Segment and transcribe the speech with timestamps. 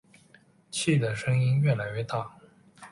[0.71, 2.35] 气的声音越来越大